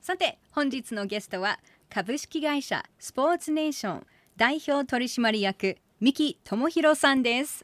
[0.00, 1.58] さて本日のゲストは
[1.90, 7.62] 株式会社スポーツネーション代表取締役三木智弘さんです。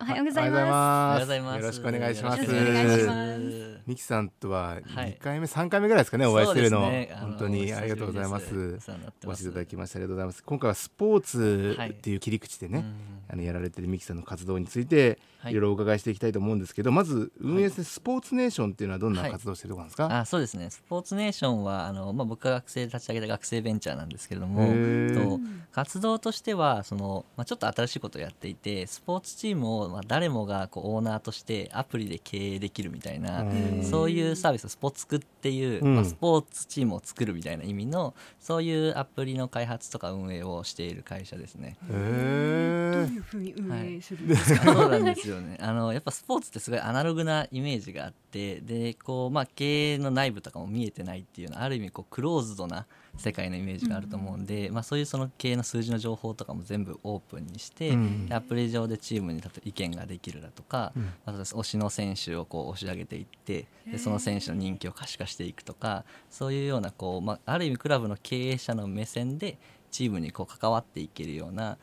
[0.00, 0.62] おはようございます。
[0.62, 1.60] おはようございます。
[1.60, 5.14] よろしくお願いしますミキさんとははい。
[5.14, 8.78] 2回目、三回目ぐらいですかねお会いしてるの、ね本当にありがとうございます。
[9.26, 10.44] お越しいただきましてありがとうございます。
[10.44, 12.94] 今回はスポーツっていう切り口でね、うん。
[13.32, 15.52] あのやられてるミキさんの活動についてはい。
[15.52, 19.32] いろいろお伺いしていきたいと思うんですけど、まず運営するスポーツネーションっていうのはどんなはい。
[19.32, 20.70] 活動してるところなんですか、あそうですね。
[20.70, 25.40] スポーツネーションはあの、まあ、僕が学生で立ち上げた学生ベンチャーなんですけれども
[25.72, 35.94] 活動としてはその、まあ、ちょっと新しいことをやっていてスポーツチームを、まあ、誰もがこうオーナーとしてアプリで経営できるみたいな、うんそういうサービススポツクっていう、うん。
[35.96, 41.76] まあ、スポーツチームを作るみたいな意味のそういうアプリの開発とか運営をしている会社ですね。
[41.88, 45.56] どういうふうに運営するんですか、 そうなんですよね。
[45.60, 61.12] あのやっぱスポーツってすごいアナログなイメージがあってでこう、まあ、経営の内部とかも見えてないっていうのはある意味こうクローズドな世界のイメージがあると思うんで、まあ、そういうその経営の数字の情報とかも全部オープンにして、うんでアプリ上でチームに意見ができるだとか、うん。
[61.26, 69.58] あと推しの選手をこう押し上げていってでその選手の人気を可視化していくとかそういうようなこう、まあ、ある意味クラブの経営者の目線で
[69.90, 71.78] チームにこう関わっていけるような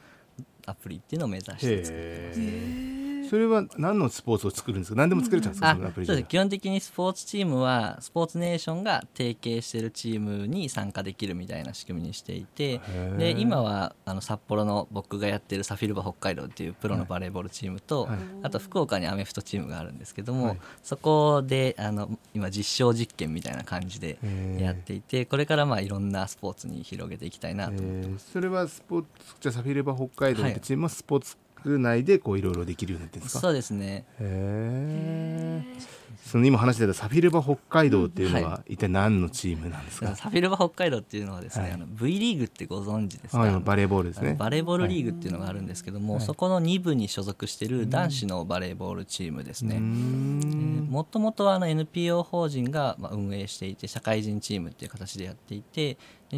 [0.65, 3.16] アプリっていうのを目指して作ってますね。
[3.29, 4.97] それは何のスポーツを作るんですか？
[4.97, 6.27] 何でも作れちゃうんですか、あそのアプリ上そうです。
[6.27, 13.17] 基本的にスポーツチームはスポーツネーションが提携しているチームに参加できるみたいな仕組みにしていてー。
[13.17, 18.17] で今はあの札幌の僕がやってるサフィルバ北海道っていうプロのバレーボールチームと、はい。
[18.43, 20.57] あと福岡にアメフトチームがあるんですけども、はい。
[20.83, 24.17] そこであの今実証実験みたいな感じで
[24.59, 28.19] やっていてこれからまあいろんなスポーツに広げていきたいなと思ってえー。
[28.19, 29.07] それはスポーツ
[29.39, 31.35] じゃあサフィレバ北海道ってチームはスポーツ
[31.65, 34.05] 内でこういろいろできるようになってるんですかそうですね。
[34.19, 35.97] へえ
[36.27, 41.71] その今話してたサフィルバ北海道っていうのは一体何のチームなんですか、サフィルバ北海道っていうのはですね、はい。
[41.71, 44.35] あの V リーグってご存知ですか、はいバレーボールですね。
[44.37, 46.23] バレーボールリーグっていうのがあるんですけども、はい。
[46.23, 49.77] そこの2部に所属している男子のバレーボールチームですね。
[49.79, 50.87] ん。
[50.89, 55.97] もともとはあの NPO 法人がまあ運営していて社会人チームっていう形でやっていて
[56.29, 56.37] で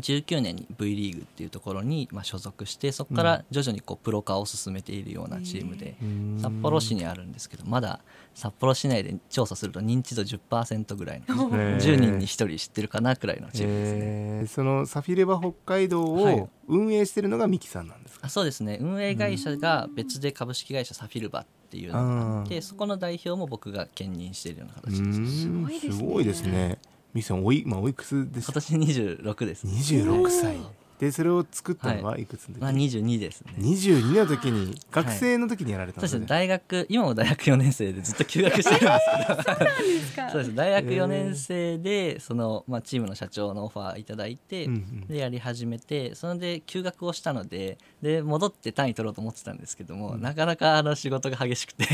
[0.00, 8.00] 2019年に V リーグっていうところにまあ所属してそこから徐々にこうプロ化を進めているようなチームでうん札幌市にあるんですけどまだ
[8.34, 11.76] 札幌市内で調査すると認知度10%ぐらいのへー。
[11.78, 13.98] 10人に1人知ってるかなくらいのチームですね。
[14.00, 14.46] えー。
[14.46, 16.34] そのサフィレバ北海道はい。
[16.40, 18.78] を運営してるのがミキさんなんですか、あそうですね。
[18.80, 25.46] 運営会社が別で株式会社サフィルバっていうのがあっあてそこの代表も僕が兼任しているようなう形です。
[25.46, 25.62] ーん。
[25.64, 25.92] ごいですね。
[25.92, 26.78] すごいですね
[27.18, 28.60] ミキさんおい,、まあ、おいくつですか？
[28.60, 30.56] 今年26です、26歳
[30.98, 32.26] でそれを作ったのはい。
[32.26, 33.54] くつの時、まあ、22ですね。
[33.58, 36.30] 22の時に学生の時にやられたんですね、そうです。
[36.30, 39.64] ね大学今も大学4年生でずっと休学してるんですけど。
[39.98, 40.30] ですか。
[40.30, 40.54] そうです。
[40.54, 45.06] 大学4年生でその、まあ、チームの社長のオファーいただいて、うんうん。
[45.06, 51.86] でやり始めてそれで休学をしたのでで戻って単位取ろうと思ってたんですけども、なかなかあの仕事が激しくて。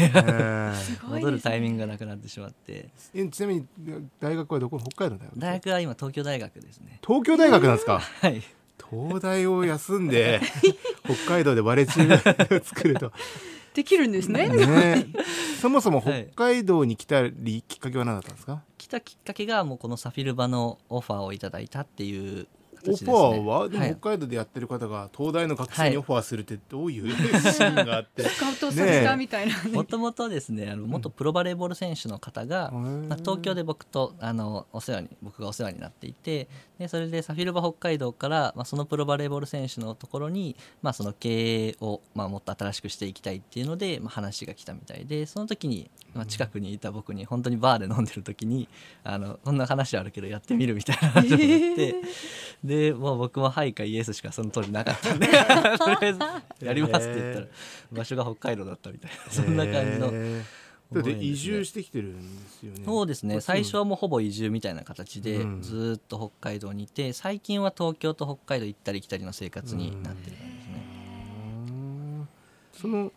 [1.09, 2.89] 戻るタイミングがなくなってしまって。
[3.15, 3.67] えちなみに
[4.21, 4.79] 大学はどこ？
[4.79, 6.99] 北海道だよ大学は今東京大学ですね。
[7.07, 8.01] 東京大学なんですか？
[8.01, 8.43] はい
[8.91, 10.41] 東大を休んで
[11.05, 12.07] 北海道でバレーチー
[12.51, 13.13] ムを作ると。
[13.75, 14.49] できるんですね。
[14.49, 15.07] ね。
[15.61, 22.47] そもそもはい北海道に来たりきっかけは何だったんですか、来たきっかけがもうこのサフィルバのオファーをいただいたっていう
[22.85, 23.97] 形です、ね、ァーは、でもはい。
[23.99, 25.91] 北海道でやってる方が東大の学生はい。
[25.93, 28.25] にオファーするってどういう シーンがあって、
[29.73, 36.49] もともとですねあの元プロバレーボール選手の方が、へーまあ、東京で僕とあのお世話に僕がお世話になっていて
[36.79, 48.69] でそれでサフィルバ北海道から、まあ、そのプロバレーボール選手のところに、まあ、その経営を、まあ、もっと新しくしていきたいっていうので、まあ、話が来たみたいでその時に、まあ、近くにいた僕に本当にバーで飲んでる時に
[49.05, 51.95] あのこんな話あるけどやってみるみたいな話を言って、
[52.65, 56.19] でもう僕も「はい」か「イエス」しかその当時なかったんで とりあえず
[56.65, 57.47] 「やります」って言ったら
[57.93, 60.07] 場所が北海道だったみたいなそんな感じの。
[60.07, 60.43] へー。
[60.93, 62.83] だって移住してきてるんですよね。
[62.85, 63.41] そうですね。
[63.41, 65.63] 最初はもうほぼ移住みたいな形でうん。
[65.63, 70.87] ずーっと北海道にいて最近は東京と北海道行ったり来たりの生活になってる感じですね。
[71.69, 72.29] うん
[72.73, 73.13] その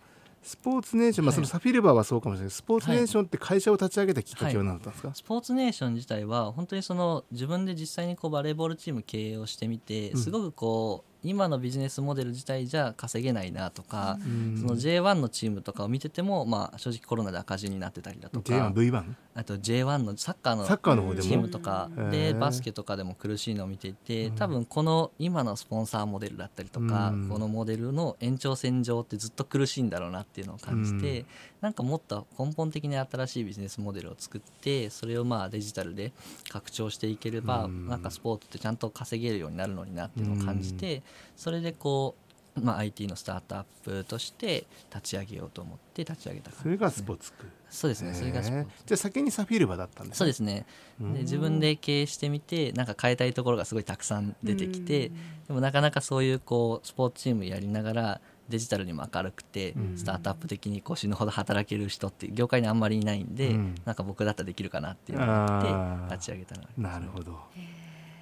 [0.47, 1.35] スポーツネーション、まあ、はい。
[1.35, 2.51] そのサフィルバーはそうかもしれない。
[2.51, 10.17] スポーツネーションって会社を立ち上げたきっかけは何だったんですか、スポーツネーション自体は本当にその自分で実際にこうバレーボールチーム経営をしてみてうん。
[10.17, 14.57] すごくこう今のビジネスモデル自体じゃ稼げないなとか、うん。
[14.59, 19.03] その J1 のチームとかを見てても、まあ、正直コロナで赤字になってたりだとか J1V1
[19.35, 21.21] あと J1 のサッカーのサッカーの方でも？
[21.21, 24.35] チームとかでバスケとかでも苦しいのを見ていてうん。
[24.35, 27.29] 多分この今のスポンサーモデルだったりとかうん。
[27.29, 31.25] このモデルの延長線上ってずっと苦しいんだろうなっていうのを感じて
[31.61, 36.13] なんかもっと根本的に新しいビジネスモデルを作ってそれをまあデジタルで
[36.49, 37.87] 拡張していければうん。
[37.87, 41.03] なんかスポーツってちゃんと稼げるようになるのになっていうのを感じて
[41.35, 42.15] それでこ
[42.55, 47.45] うまあ IT のスタートアップとして立ち上げようと思って立ち上げた感じそれがスポツク。
[47.69, 48.13] そうですね。
[48.13, 50.65] それがスポーツじゃあ先にサフィルバーだったんですそうですすね。
[50.99, 55.09] で自分で経営してみてなんか変えたいところがすごいたくさん出てきて
[55.47, 59.97] でもなかなかそういうこうスポーツチームやりながらデジタルにも明るくてうん。
[59.97, 63.75] スタートアップ的にこう死ぬほど働ける人って業界にあんまりいないんでうん。
[63.85, 66.05] なんか僕だったらできるかなっていうのがああー。
[66.05, 67.33] って立ち上げたのなるほど。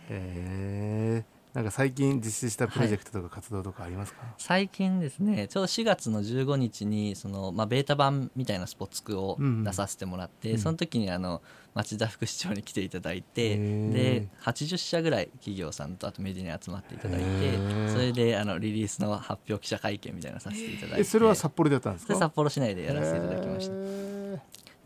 [0.09, 10.59] へえなんか最近実施したプロジェクトとか活動とかありますか、最近ですねちょうど4月の15日にその、まあ、ベータ版みたいなスポーツクを出させてもらって、うん。
[10.59, 11.41] その時にあの
[11.73, 17.57] 町田副市長に来ていただいてで80社ぐらい企業さんとあとメディアに集まっていただいて
[17.89, 22.15] それであのリリースの発表記者会見みたいなのさせていただいてえそれは札幌でやったんですか？
[22.15, 23.73] 札幌市内でやらせていただきました。
[23.73, 24.14] へ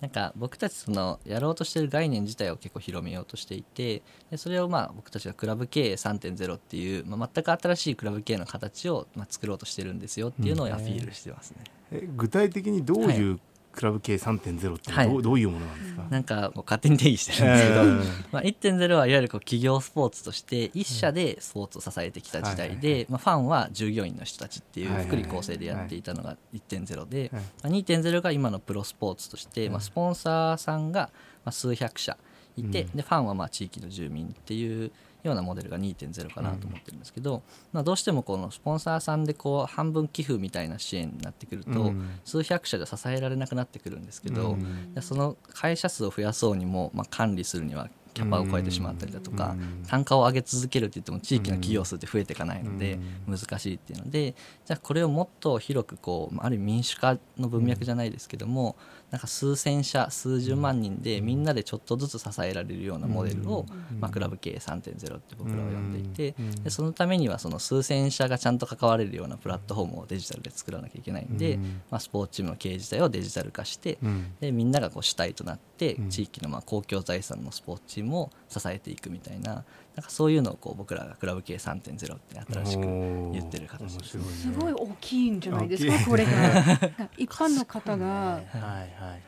[0.01, 4.01] なんか僕たちそのやろうとしてる概念自体を結構広めようとしていて
[4.31, 11.63] でそれをまあ僕たちがクラブ経営3.0っていう、まあ、全く新しいクラブ経営の形をまあ作ろうとしてるんですよっていうのをアピールしてますね。
[11.91, 13.39] ーえ具体的にどういう
[13.79, 15.23] クラブ系3.0ってどう,、はい。
[15.23, 27.41] どういうものなんですか、なんか勝手に定義してるんですけど、えー まあ、1.0はいわゆるこう企業スポーツとして一社でスポーツを支えてきた時代で、まあ、ファンは従業員の人たちっていう福利厚生でやっていたのが1.0で、はい。
[27.41, 31.09] まあ、2.0が今のプロスポーツとして、まあ、スポンサーさんが
[31.45, 32.17] まあ数百社
[32.57, 32.97] いて、うん。
[32.97, 34.91] でファンはまあ地域の住民っていう
[35.23, 37.41] ようなモデルが2.0かなと思ってるんですけど、
[37.73, 42.19] まあ、どうしてもこのスポンサーさんでこう半分寄付みたいな支援になってくると、うん。
[42.23, 44.93] 数百社じゃ支えられなくなってくるんですけど、うん。
[44.93, 49.83] でその会社数を増やそうにも、まあ、管理するにはキャパを超えてしまったりだとか、うん。
[49.87, 58.75] 単価を上げ続けるって言っても地域の企業数って増えていかないので難しいっていうのでじゃあこれをもっと広くこうまあある意味民主化の文脈じゃないですけども、
[59.11, 63.65] なんか数千社数十万人でみんなでちょっとずつ支えられるようなモデルを、
[63.99, 66.63] まあ、クラブ経営3.0って僕らは呼んでいて、うん。
[66.63, 71.81] でそのためにはその数千社がちゃんと関われるようなプラットフォームをデジタルで作らなきゃいけないんで、うん。
[71.89, 74.33] まあ、スポーツチームの経営自体をデジタル化して、うん。
[74.39, 76.09] でみんながこう主体となってうん。
[76.09, 79.63] 地域のまあ公共財産のスポーツチームを支えていくみたいな
[79.99, 82.81] なんかそういうのをこう僕らがクラブ系3.0って新しく
[83.33, 84.23] 言ってる形ですね。
[84.23, 86.31] すごい大きいんじゃないですかこれが。
[87.19, 88.39] 一般の方が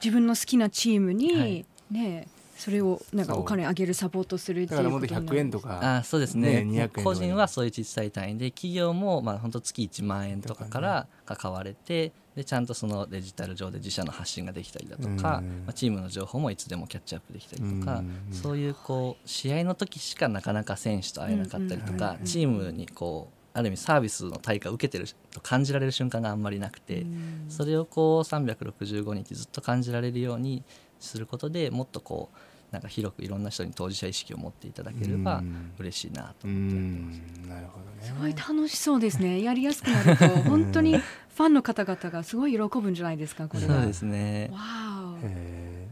[0.02, 1.66] 自分の好きなチームに、はい。
[1.92, 2.28] ね
[2.62, 5.98] それをなんかお金あげるサポートするっていうだからもっとことになる100円とか。
[5.98, 6.64] あそうですね。
[6.64, 7.04] ね200円とか。
[7.04, 15.18] 個人はそういう小さい単位で企業もまあ本当月1万円とかから関われてでちゃんとそのデジタル上で自社の発信ができたりだとか、うん。
[15.18, 18.32] まあ、チームの情報もいつでもキャッチアップできたりとか、うん。
[18.32, 21.98] そういうこう試合の時しかなかなか選手と会えなかったりとうん。
[21.98, 27.08] か、チームにこうある意味サービスの対価を受けてると感じられる瞬間があんまりなくて、
[27.50, 30.64] それをこう365日ずっと感じられるように
[31.00, 32.38] することでもっとこう
[32.72, 35.72] なんか広くいろんな人に当事者意識を持っていただければうん。
[35.80, 37.48] 嬉しいなとう思ってやってます。
[37.48, 39.42] んなるほどねすごい楽しそうですね。
[39.42, 40.28] やりやすくなると。
[40.50, 43.76] 本当にファンの方々がすごい喜ぶんじゃないですかこれは。
[43.76, 44.50] そうですね。
[44.54, 45.18] わ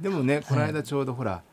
[0.02, 1.44] でもねこの間ちょうどほら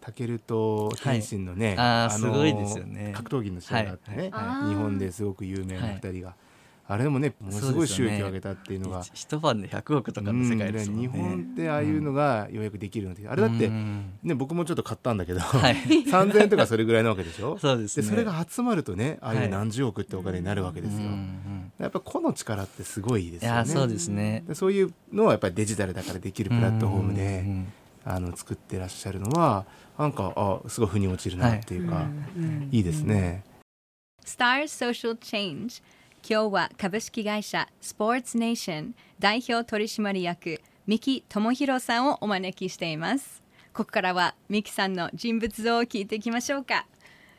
[0.00, 3.12] タケルと天心のね、あーのすごいですよね。
[3.14, 4.30] 格闘技の試合があってね、はい。
[4.30, 4.68] はい。
[4.70, 6.34] 日本ですごく有名なはい二人が、
[6.92, 9.00] あれでもねものすごい収益を上げたっていうのが。
[9.00, 11.06] 一一晩で100億とかの世界ですもんね。
[11.06, 14.12] うん日本ってああいうのがようやくできるので、あれだって、うん。
[14.22, 15.74] ね、僕もちょっと買ったんだけど、はい。
[16.06, 17.58] 3000円とかそれぐらいなわけでしょ？
[17.58, 18.06] そうですね。
[18.06, 19.50] それが集まるとねああいうはい。
[19.50, 23.58] 何十億ってお金になるわけですよ、うんうんやっぱ個の力ってすごいですいよね。
[23.58, 24.44] やそうですね。
[24.46, 27.72] でそういうのはやっぱりデジタルだからできるプラットフォームで、うんうん
[28.04, 29.64] あの作ってらっしゃるのは
[29.96, 32.68] なんかあすごい腑に落ちるなっていうか、うん。
[32.72, 33.44] い、いですね、
[34.24, 35.82] Star Social Change
[36.28, 43.42] 今日は株式会社スポーツネーション代表取締役三木智弘さんをお招きしています。
[43.72, 46.86] ここからは三木さんの人物像を聞いていきましょうか。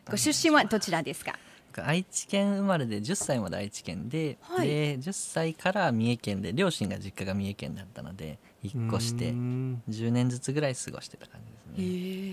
[0.10, 1.38] ご出身はどちらですか？
[1.76, 4.68] 僕愛知県生まれで10歳まで愛知県で,、はい。
[4.68, 9.82] で10歳から三重県で両親が実家が三重県だったので引っ越してうん。
[9.90, 11.66] 10年ずつぐらい過ごしてた感じです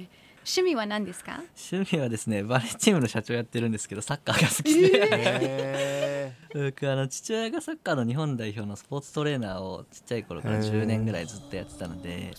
[0.04, 0.09] ね。
[0.42, 1.42] 趣味は何ですか？
[1.71, 6.10] 趣味はですねバレーチームの社長やってるんですけどサッカーが好きで、へ
[6.52, 12.33] 僕あの父親がサッカーの日本代表のスポーツトレーナーをちっちゃい頃から10年ぐらいずっとやってたので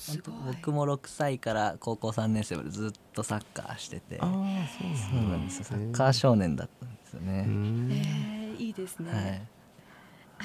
[0.47, 5.63] 僕も6歳から高校3年生までずっとサッカーしててああそうそうなんですよ。
[5.65, 7.89] サッカー少年だったんですようね、ん。
[7.91, 9.41] えーいいですね、はい。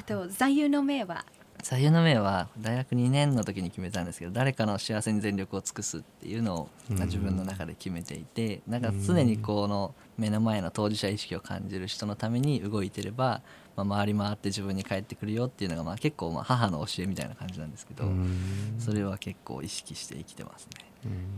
[0.01, 1.25] あと座右の銘は？
[1.63, 13.43] 座右の銘は大学2年の時に決めたんですけど誰かの幸せに全力を尽くすっていうのを、自分の中で決めていてなんか常にこの目の前の当事者意識を感じる人のために動いてれば、
[13.77, 18.77] まあ、回り回って自分に返ってくるよっていうのがまあ結構まあ母の教えみたいな感じなんですけど、うん。
[18.79, 20.87] それは結構意識して生きてますね。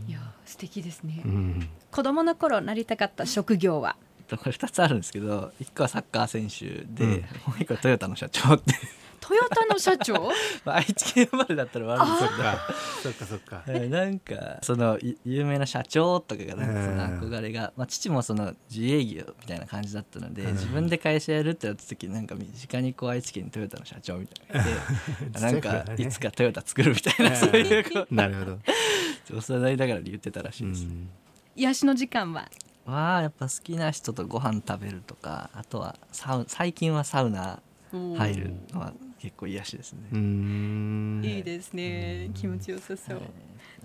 [0.06, 1.68] いや素敵ですね、うん。
[1.90, 3.96] 子供の頃なりたかった職業は？
[4.30, 7.10] これ2つあるんですけど1個はサッカー選手で、うん。
[7.12, 8.74] もう1個はトヨタの社長って
[9.20, 10.14] トヨタの社長？
[10.64, 12.20] まあ愛知県生まれだったら悪い。
[12.20, 12.74] ですけどそっか。
[13.02, 13.62] そっかそっか。
[13.72, 20.52] はいなんかそのい有名な社長とかがなんか憧れが、まあ、父もその自営業みたいな感じだったので、うん。
[20.54, 24.64] 自分で会社やるってなった時なんか身近にこう愛知県にトヨタの社長みたいな。
[24.64, 31.08] のがいてなんかいつかトヨタ作るみたいなそういうこ なるほど、う幼いながらに言ってたらしういです、ん。
[31.56, 32.48] 癒しの時間は？
[32.86, 37.60] わあやっぱ好きな人とご飯食べるとかあとはサウ最近はサウナ
[37.92, 41.22] 入るのは結構癒しですね、うん。
[41.24, 42.30] いいですね。
[42.34, 43.26] 気持ちよさそう、はい。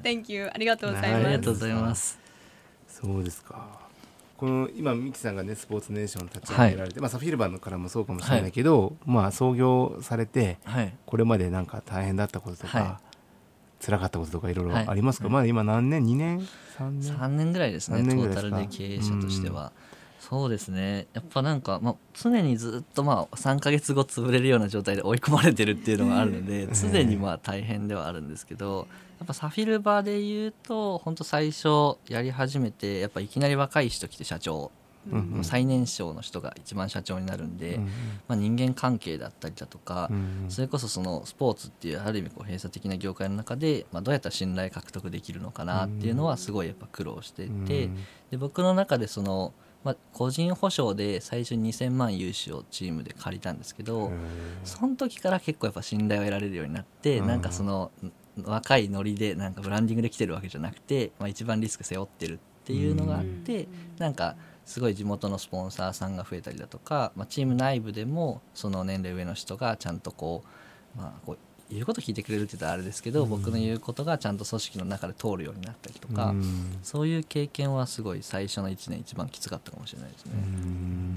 [0.04, 1.28] Thank you ありがとうございあます。
[1.30, 2.20] りがとうございます。
[2.88, 3.82] そうですか。
[4.38, 10.94] この今ミキさんがねスポーツネーション立ち上げられて、まあ、サフィールバーのからもそうかもしれないけど、まあ創業されてはい。
[11.06, 13.00] これまでなんか大変だったこととか、は
[13.84, 14.88] 辛かったこととかいろいろはい。
[14.88, 15.34] ありますか、はい。
[15.34, 16.40] まだ今何年？2年
[16.78, 18.48] ？3年？3年ぐらいですね3ト年ぐらいですか？
[18.48, 19.72] ータルで経営者としては、
[20.30, 21.08] そうですね。
[21.14, 28.88] やっぱなんか、まあ、常にずっとまあ3か月後潰れるような状態で追い込まれてるっていうのがあるので常にまあ大変ではあるんですけど
[29.20, 34.72] やっぱサフィルバーで言うと本当最初やり始めてやっぱいきなり若い人来て社長。
[35.12, 35.44] うんうん。
[35.44, 37.90] 最年少の人が一番社長になるんで、うんま
[38.30, 47.96] あ、人間関係だったりだとか、うんそれこそそのスポーツっていうある意味こう閉鎖的な業界の中で、まあ、どうやったら信頼獲得できるのかなっていうのはすごいやっぱ苦労していて、うん。
[48.32, 49.54] で僕の中でその、
[49.84, 54.12] まあ、個人保証で最初に2000万融資をチームで借りたんですけど、
[54.64, 57.28] その時から結構やっぱ信頼を得られるようになって、うん。
[57.28, 57.92] なんかその
[58.44, 64.36] 若いノリでなんかブランディングで来てるわけじゃなくて、まあ、一番リスク背負ってるっていうのがあって、なんか
[64.66, 70.44] すごい地元のスポンサーさんが増えたりだとか、まあ、チーム内部でもその年齢上の人がちゃんとこ
[70.96, 71.38] う,、まあ、こう
[71.74, 73.30] 言うこと聞いてくれるって言ったらあれですけど、うん。
[73.30, 76.78] 僕の言うことがちゃんと組織の中で通るようになったりとか、うん。
[76.84, 80.32] そういう経験はすごい最初の1年一番きつかったかもしれないですね。
[80.36, 81.14] うん。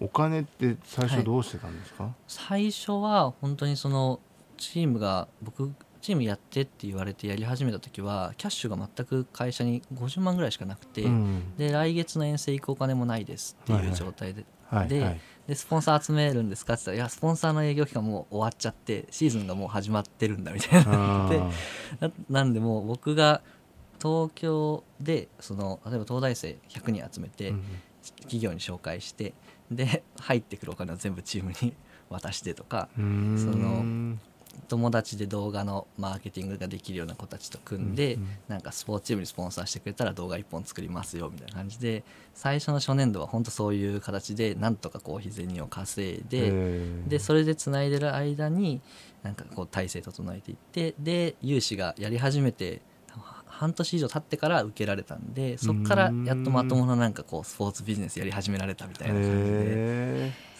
[0.00, 4.18] お金って最初どうしてたんですか、最初は本当にその
[4.56, 11.56] チームが僕チームやってって言われてやり始めた時はキャッシュが全く会社に50万ぐらいしかなくて、うん。
[11.56, 16.74] で来月の遠征行くお金もないですっていう状態で,、ではいはいでスポンサー集めるんですか？
[16.74, 21.26] って言ったらいやスポンサーの営業期間もう終わっちゃってシーズンがもう始まってるんだみたいな。
[21.26, 21.50] あでー
[22.00, 23.42] ななんでもう僕が
[24.02, 27.62] 東京でその例えば東大生100人集めて、うん
[28.22, 29.32] 企業に紹介して
[29.70, 31.72] で入ってくるお金を全部チームに
[32.10, 33.38] 渡してとかうん。
[33.38, 34.18] その
[34.68, 38.28] 友達で動画のマーケティングができるような子たちと組んで、うんうん。
[38.48, 42.04] なんかスポーツチームにスポンサーしてくれたら動画1本作りますよみたいな感じで
[42.34, 47.08] 最初の初年度は本当そういう形でなんとかこう日銭を稼いで、えー。
[47.08, 48.80] でそれでつないでる間に
[49.22, 52.80] なんかこう体制整えていってで融資がやり始めて
[53.10, 60.52] は半年以上経ってから受けられたんでそこからやっとまともななんかこうスポーツビジネスやり始められたみたいな感じで。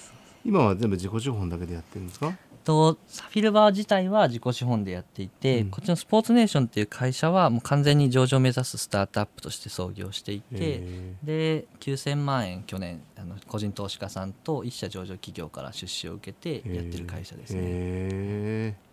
[0.44, 2.37] 今は全部自己資本だけでやってるんですか？
[2.64, 5.71] とサフィルバー自体は自己資本でやっていて、うん。
[5.71, 18.92] こっちのスポーツネーションっていう会社はもう完全に上場を目指すスタートアップとして創業していて、へで9000万円去年あの個人投資家さんと一社上場企業から出資を受けてーやってる会社ですね、へー。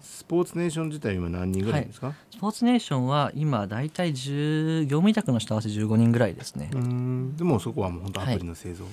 [0.00, 7.36] スポーツネーション自体今何人ぐらいですか、スポーツネーションは今大体10業務委託の人合わせ15人ぐらいですね、うん。
[7.36, 8.84] でもそこはもう本当アプリの製造、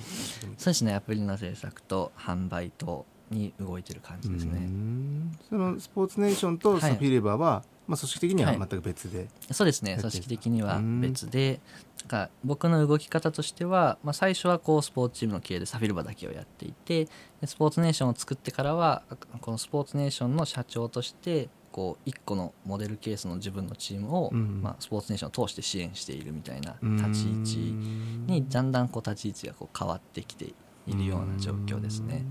[0.56, 0.94] そうですね。
[0.94, 5.38] アプリの制作と販売とに動いてる感じですうね、ん。
[5.48, 9.96] そのスポーツネーションとサフィーレバーは、まあ、組織的には全く別で、そうですね。
[9.98, 11.60] 組織的には別で。
[12.02, 17.06] なんか僕の動き方としては、まあ、最初はこうスポーツチームの経営でサフィルバだけをやっていて
[17.40, 19.02] でスポーツネーションを作ってからは
[19.40, 24.62] このスポーツネーションの社長としてこう1個のモデルケースの自分のチームを、うん。
[24.62, 26.96] まあ、スポーツネーションを通して支援しているみたいなうん。
[26.96, 27.56] 立ち位置
[28.32, 30.46] にだんだんこう立ち位置がこう変わってきて
[30.86, 32.24] いるような状況ですね。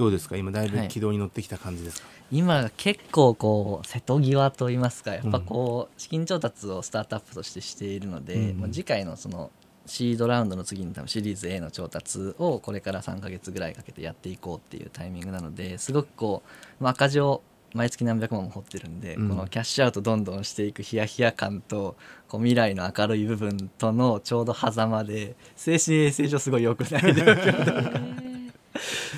[0.00, 0.36] どうですか？
[0.36, 0.88] 今だいぶはい。
[0.88, 8.60] 軌道に乗ってきた感じですか、今結構こう瀬戸際といいますかやっぱこう資金調達をスタートアップとしてしているので、うん。
[8.60, 9.50] まあ、次回のその
[9.86, 16.42] シードラウンドの次に多分シリーズ A の調達をこれから3ヶ月ぐらいかけてやっていこうっていうタイミングなのですごくこ
[16.80, 17.42] う、まあ、赤字を
[17.74, 19.28] 毎月何百万も掘ってるんで、うん。
[19.30, 21.96] このキャッシュアウトどんどんしていくヒヤヒヤ感と
[22.28, 28.19] こう未来の明るい部分とのちょうど狭間で精神衛生上すごい良くない状況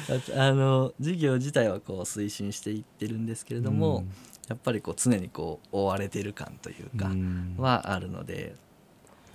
[0.36, 4.12] あの事業自体はこう推進していってるんですけれども、うん。
[4.48, 7.54] やっぱりこう常にこう追われてる感というかうん。
[7.58, 8.54] はあるので、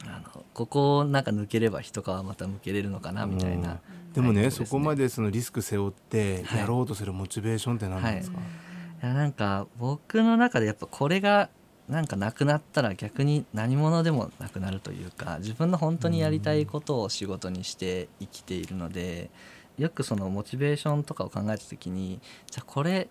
[0.05, 3.79] あのここをなんか抜ければ一皮また向けれるのかなみたいな、
[4.13, 6.59] でもね、はいそこまでそのリスク背負ってはい。
[6.59, 11.49] やろうとするモチベーションって何なんですか、いやなんか僕の中でやっぱこれが
[11.87, 19.29] なんかなくなったら逆に何者でもなくなるというか自分の本当にやりたいことを仕事にして生きているので
[19.77, 22.19] よくそのモチベーションとかを考えた時に
[22.49, 23.07] じゃあこれ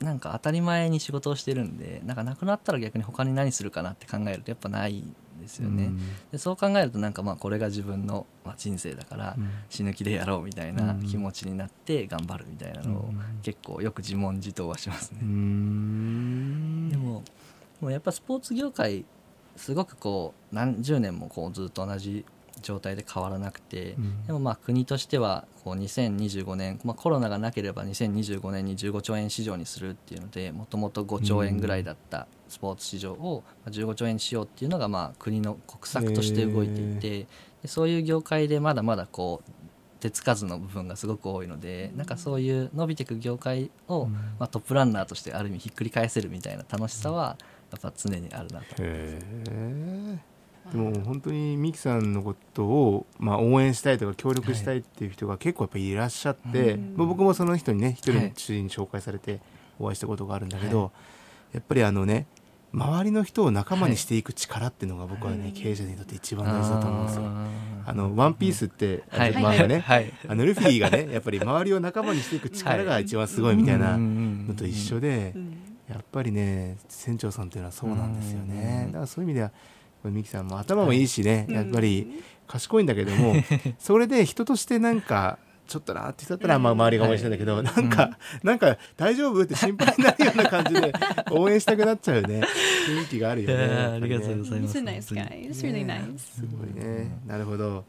[0.00, 5.90] なんか当たり前に仕事をしてるんでなんかなくなったら逆に他に何するかなって考えるとやっぱないんですよね。
[6.32, 9.48] でそう考えるとなんかまあこれが自分のまあ人生だからうん。
[9.70, 13.20] 死ぬ気でやろうみたいな気持ちになって頑張るみたいなのをうん。
[13.42, 15.20] 結構よく自問自答はしますね。
[15.22, 15.28] うー。
[15.28, 16.88] ん。
[16.90, 17.22] でも
[17.80, 19.04] もうやっぱスポーツ業界
[19.56, 22.24] すごくこう何十年もこうずっと同じ
[22.62, 24.26] 状態で変わらなくて、うん。
[24.26, 37.26] でもまあ国としてはこう2025年、まあ、コロナがなければ2025年に15兆円市場にするっていうのでもともと5兆円ぐらいだったスポーツ市場をまあ15兆円にしようっていうのがまあ国の国策として動いていて、
[37.62, 39.50] でそういう業界でまだまだこう
[40.00, 44.12] 手つかずの部分がすごく多いのでなんかそういう伸びていく業界を、うん。
[44.12, 47.36] まあ、トップランナーとしてある意味ひっくり返せるみたいな楽しさは
[47.70, 48.66] やっぱ常にあるなと。
[48.78, 50.31] へえ
[50.72, 56.94] でも本当にミキさんのことを、まあ、応援したいとか協力したいっていう人が結構やっぱりいらっしゃって、うん。
[56.96, 59.40] まあ僕もその人にね一人はいの知人に紹介されて
[59.78, 60.90] お会いしたことがあるんだけど、
[61.52, 62.26] やっぱりあのね
[62.72, 65.52] 周りの人を仲間にしていく力っていうのが僕はね、はい。
[65.52, 67.22] 経営者にとって一番大事だと思うんですよ。
[67.84, 69.34] あのワンピースって、あのはい。
[69.34, 70.10] 漫画ね、はい。
[70.26, 75.34] あのルフィがねやっぱり周りを仲間にしていく力が一番すごいみたいなのと一緒で、
[75.90, 78.92] やっぱりね船長さんっていうのはそうなんですよね、うん。
[78.92, 79.50] だからそういう意味では
[80.10, 81.54] ミキさんも頭もいいしね、うん。
[81.54, 83.34] やっぱり賢いんだけども、
[83.78, 90.92] それで人としてなんかちょっとなって人だったらまあ周りが応援してんだけど、なんか、なんか大丈夫って心配になるような感じで
[91.30, 92.42] 応援したくなっちゃうよね。
[92.88, 94.78] 雰囲気があるいよねありがとうございます。
[94.78, 95.50] He's a nice guy.
[95.50, 96.18] It's really ね nice.
[96.18, 97.84] すごいね、なるほど。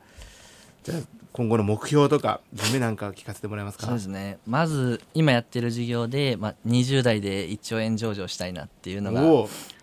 [0.84, 3.88] じゃあ今後の目標とか夢なんか聞かせてもらえますか？
[3.88, 4.38] そうですね。
[4.46, 9.22] まず今やってる事業で、まあ、20代で1兆円上場したいなっていうのが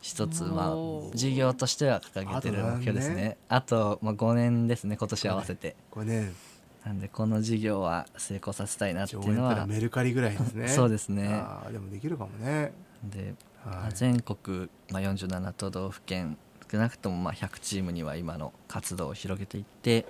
[0.00, 3.36] 一つ、まあ事業としては掲げてる目標です何ね。
[3.48, 5.74] あと、まあ、5年ですね今年合わせて。
[5.90, 6.32] これね
[6.84, 9.66] なんでこの事業は成功させたいなっていうのは。
[9.66, 10.68] メルカリぐらいですね。
[10.70, 11.28] そうですね。
[11.28, 12.72] あーでもできるかもね。
[13.04, 13.34] で、
[13.64, 13.92] はい。
[13.94, 16.38] 全国、まあ、47都道府県
[16.70, 20.06] 少なくともまあ100チームには今の活動を広げていって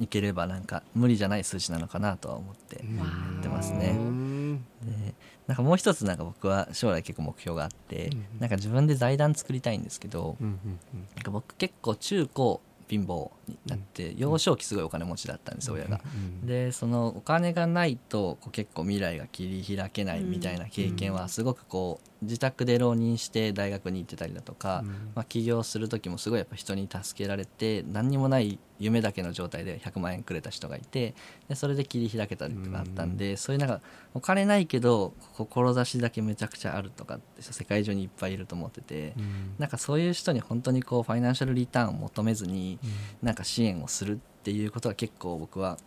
[0.00, 2.96] いければなんか無理じゃない数字なのかなとは思ってうん。
[2.96, 3.04] や
[3.40, 3.94] ってますね。
[3.96, 4.64] うん。
[4.82, 5.14] で
[5.46, 10.78] なんかもう一つなんか僕は将来結構目標があって、うんなんか自分で財団作りたいんですけど、なん
[11.22, 16.00] か僕結構中高貧乏になって、幼少期すごいお金持ちだったんです、親が。
[16.04, 24.88] うんでそのお金がないとこう結構未来が切り開けないみたいな経験はすごくこう自宅で浪人して大学に行ってたりだとか、うん。
[25.14, 31.14] まあ、起業する時もすごいやっぱ人に助けられて何にもない夢だけの状態で100万円くれた人がいて
[31.48, 33.80] でそれで切り開けたりとかあったんで、そういうなんか
[34.14, 39.54] お金ないけど志だけめちゃくちゃあるとかって世界中にいっぱいいると思ってて、うん。
[39.58, 42.78] なんかそういう人に本当にこうファイナンシャルリターンを求めずに
[43.22, 45.78] なんか支援をするっていうことは結構僕は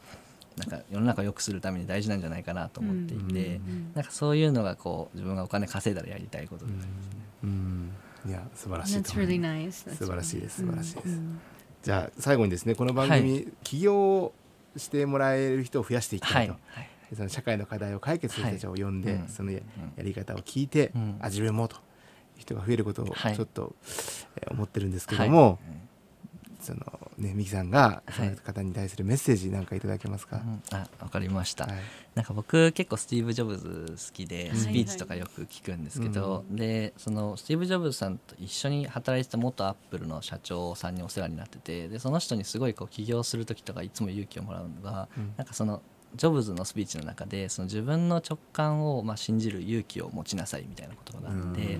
[0.57, 6.71] なんか世の中を良くするために大事なんじゃないかなと思っていて、うんなんかそういうのがこう自分がお金稼いだらやりたいことで、
[7.43, 7.91] うん。
[8.27, 9.71] いや素晴らしい really nice.
[9.95, 11.07] 素晴らしいです素晴らしいです。
[11.07, 11.39] うん。
[11.83, 14.33] じゃあ最後にですねこの番組、起業
[14.75, 16.89] してもらえる人を増やしていきたはいいと、はい。
[17.09, 19.27] でその社会の課題を解決する人たちを呼んで、はいうん。
[19.27, 19.59] そのや
[19.99, 21.17] り方を聞いて、うん。
[21.21, 21.81] あ自分もという
[22.41, 23.37] 人が増えることをちはい。
[23.39, 23.75] ょっと、
[24.35, 25.57] えー思ってるんですけども、はい
[26.67, 28.31] そのねミキさんがそはい。
[28.31, 30.61] の方に対するメッセージなんかいただけますか、うん。
[30.71, 31.75] あわかりました、はい。
[32.15, 34.55] なんか僕結構スティーブ・ジョブズ好きでうん。
[34.57, 45.33] スピーチとかよく聞くんですけど、でそのスティーブ・ジョブズさんと一緒に働いてた元アップルの社長さんにお世話になっててでその人にすごいこう起業する時とかいつも勇気をもらうのが、うん。
[45.37, 45.81] なんかその
[46.15, 51.79] ジョブズのスピーチの中でその自分の直感をまあ信じる勇気を持ちなさいみたいな言葉があって、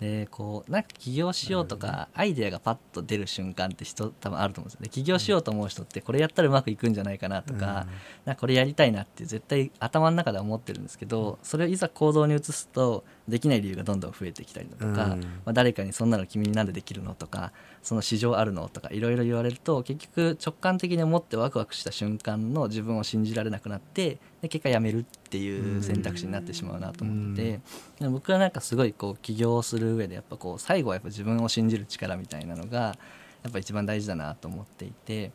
[0.00, 4.80] でこうなんか起業しようとかアイデアがパッと出る瞬間って人多分あると思うんですよ。
[4.82, 7.86] ね起業しようと思う人ってこれやったらうまくいくんじゃないかなとか,、
[8.26, 15.20] なんかこれやりたいなって絶対頭の中では思ってるんですけどそれをいざ行動に移すとできない理由がどんどん増えてきたりだとか、うん。
[15.20, 27.60] まあ、誰かにそんなの君になんでできるのとかその市場あるのとかいろいろ言われると結局直感的に思ってワクワクした瞬間の自分を信じられなくなってで結果辞めるっていう選択肢になってしまうなと思ってて、
[28.00, 32.96] で僕はなんかすごいこう起業する上でやっぱこう最後はやっぱ自分を信じる力みたいなのが
[33.42, 35.30] やっぱ一番大事だなと思っていて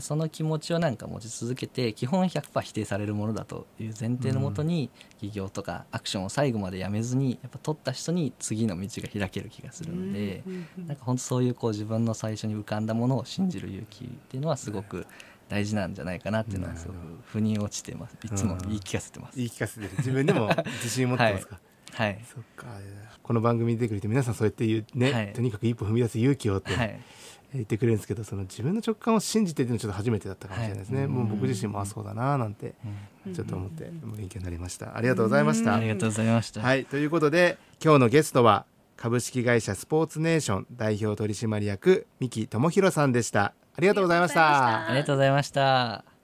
[0.00, 10.42] その気持ちをなんか持ち続けて基本100%否定されるものだという前提のもとに起業とかアクションを最後までやめずにやっぱ取った人に次の道が開ける気がするので
[10.78, 15.06] なんか本当そういうこう自分の最初に浮かんだものを信じる勇気っていうのはすごく
[15.48, 18.16] 大事なんじゃないかなっていうのはすごく腑に落ちてます。
[18.24, 19.36] いつも言い聞かせてます。
[19.36, 19.90] 言い聞かせてる。
[19.98, 20.48] 自分でも
[20.82, 21.60] 自信持ってますか、
[21.92, 22.20] はい。
[22.24, 22.66] そっか。
[23.22, 25.32] この番組に出てくれて皆さんそうやって言うね、はい。
[25.32, 26.74] とにかく一歩踏み出す勇気をって。
[26.74, 27.00] はい
[27.56, 31.08] 言ってくれるんですけど、その自分の直感を信じてっていうのはちょっと初めてだったかもしれないですね、はい。
[31.08, 32.74] もう僕自身もあそうだななんて
[33.26, 33.34] うん。
[33.34, 34.96] ちょっと思って勉強になりました。
[34.96, 36.60] ありがとうございました、ありがとうございました。
[36.60, 36.84] はい。
[36.84, 38.66] ということで今日のゲストは
[38.96, 43.52] 株式会社スポーツネーション代表取締役三木智博さんでした。
[43.76, 44.88] ありがとうございました。
[44.88, 46.15] ありがとうございました。